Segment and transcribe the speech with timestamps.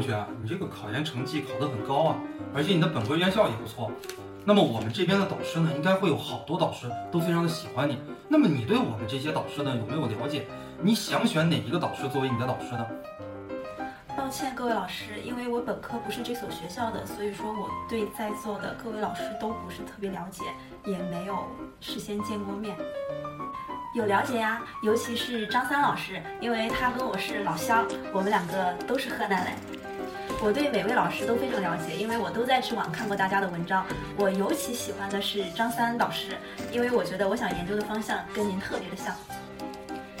[0.00, 2.16] 同学，你这个考研成绩考得很高啊，
[2.54, 3.92] 而且你的本科院校也不错。
[4.46, 7.98] 那么我们这边的导师呢，应该会有好多导师都非常的喜欢你。
[8.26, 10.46] 那么你对我们这些导师呢，有没有了解？
[10.80, 12.86] 你想选哪一个导师作为你的导师呢？
[14.16, 20.44] 抱歉，各位老师，因为我本科不是这所学校的，所以说我对在座的各位老师都不是特别了解，
[20.86, 21.46] 也没有
[21.78, 22.74] 事先见过面。
[23.92, 29.79] 有了解呀，尤其是张三老师，因为他跟我是老乡，我们两个都是河南人。
[30.42, 33.84] 我对每位老师都非常了解，因为我都在知网看过大家的文章。
[34.16, 36.38] 我尤其喜欢的是张三老师，
[36.72, 39.14] 因为我觉得我想研究的方向跟您特别的像。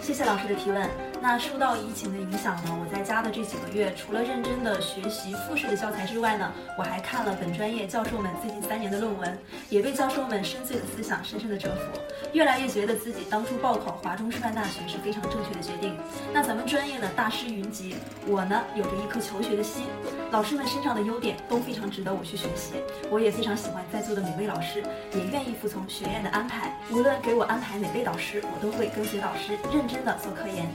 [0.00, 0.88] 谢谢老师的提问。
[1.26, 9.38] 那受到疫情的影响呢，我在家的这几个月，除了认真的学习复试的教材之外呢，我还看了本专业教授们最近三年的论文，
[9.70, 11.98] 也被教授们深邃的思想深深的折服，
[12.34, 15.96] 越来越觉得自己当初报考华中师范大学是非常正确的决定。
[16.30, 17.96] 那咱们专业呢，大师云集，
[18.26, 19.86] 我呢有着一颗求学的心，
[20.30, 22.74] 老师们身上的优点都非常值得我去学习。
[23.10, 24.84] 我也非常喜欢在座的每位老师，
[25.14, 30.68] 也愿意服从学院的安排，无论给我安排哪位导师，我都会跟随导师认真的做科研。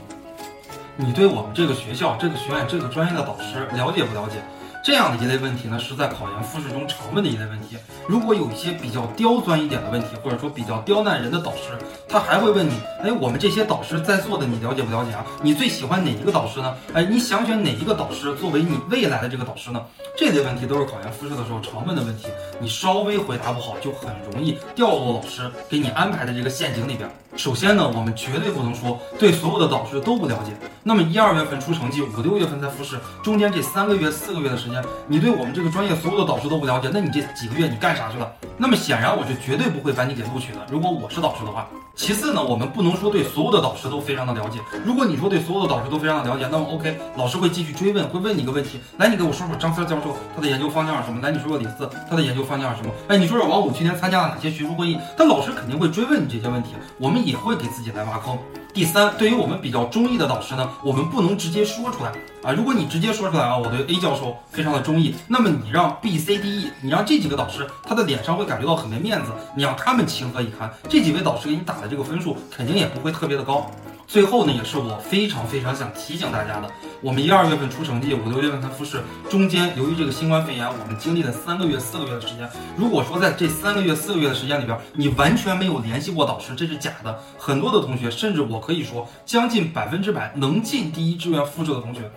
[1.02, 4.42] 你对我们这个学校、这个学院、这个专业的导师了解不了解？
[4.82, 7.76] 这样的一类问题呢，是在考研复试中常问的一类问题。
[8.08, 11.76] 如果有一些比较刁钻一点的问题，或者说比较刁难人的导师，
[12.08, 12.72] 他还会问你：
[13.02, 15.22] 哎，我们这些导师在座的你了解不了解啊？
[15.42, 16.74] 你最喜欢哪一个导师呢？
[16.94, 19.84] 哎，你想选哪一个导师作为你未来的这个导师呢？
[20.16, 22.28] 这类问题都是考研复试的时候常问的问题。
[22.58, 27.08] 你稍微回答不好，就很容易掉落老师给你安排的这个陷阱里边。
[27.36, 30.52] 首先呢，我们绝对不能说对所有的导师都不了解。
[30.82, 34.69] 那么一二月份出成绩，五六月份才复试，中间这三个月、四个月的时间，
[35.06, 38.30] 你对我们这个专业所有的导师都不了解，那你这几个月你干啥去了？
[38.56, 40.58] 那么显然我是绝对不会把你给录取的。
[40.70, 44.58] 如果我是导师的话，其次呢，我们不能说对所有的导师都非常的了解。
[44.84, 51.20] 如果你说对所有的导师都非常的了解，那么 OK，老师会继续追问，会问你一个问题，来，你给我说说张三教授他的研究方向是什么？
[51.22, 52.94] 来，你说说李四他的研究方向是什么？
[53.08, 54.98] 哎，你说说王五去年参加了哪些学术会议？
[55.16, 58.38] 他老师肯定会追问你这些问题，我们也会给自己来挖坑。
[58.72, 62.52] 第三，对于我们比较中意的导师呢，我们不能直接说出来啊。
[62.52, 70.72] 如果你直接说出来啊，我对 A 教授非常的中意，那么你让 B、C、D、E，你让这几个导师，他的脸上会感觉到很没面子，你让他们情何以堪？
[70.88, 73.68] 这几位导师给你打的这个分数，肯定也不会特别的高。
[74.10, 76.68] 最后呢，也是我非常非常想提醒大家的，
[77.00, 79.00] 我们一二月份出成绩，五六月份才复试，
[79.30, 82.50] 中间由于这个新冠肺炎，我们经历了三个月、四个月的时间。
[82.76, 87.16] 如果说在这三个月、四个月的时间里边，你完全没有联系过导师，这是假的。
[87.38, 92.10] 很多的同学，甚至我可以说，将近百分之百能进第一志愿复试的同学。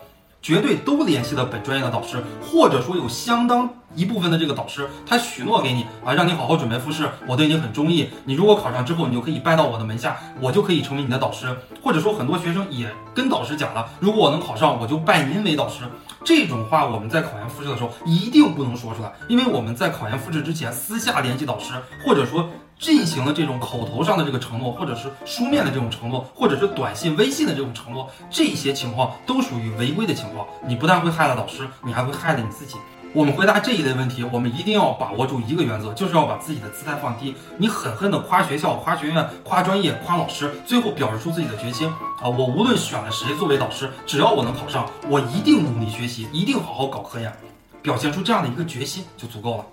[0.44, 8.10] 绝对都联系了本专业的导师，或者说有相当一部分的这个导师，他许诺给你啊，让你好好准备复试，我对你很中意。
[8.26, 11.48] 你如果考上之后，你就可以拜到我的门下，我就可以成为你的导师。
[11.82, 15.86] 或者说很多学生也跟导师讲了，如果我能考上，我就拜您为导师。
[16.26, 21.72] 这种话我们在考研复试的时候一定不能说出来，因为我们在考研复试之前私下联系导师，
[22.06, 22.50] 或者说。
[22.80, 30.46] 进行了这种口头上的这个承诺，或者是书面的这种承诺，或者是短信、微信的这种承诺，这些情况都属于违规的情况。
[30.68, 32.76] 你不但会害了老师，你还会害了你自己。
[33.16, 37.36] 我们回答这一类问题，我们一定要把握住一个原则，就是要把自己的姿态放低。
[37.58, 41.88] 你狠狠地夸学校、夸学院、夸专业、夸老师，最后表示出自己的决心
[42.20, 42.28] 啊！
[42.28, 47.32] 我无论选了谁作为导师，只要我能考上，我一定努力学习，一定好好搞科研，
[47.84, 49.66] 表现出这样的一个决心就足够了。